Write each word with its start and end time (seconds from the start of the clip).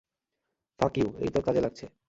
ফাক 0.79 0.93
ইউ 0.97 1.07
-এইতো 1.13 1.39
কাজে 1.45 1.61
লাগছে। 1.61 1.85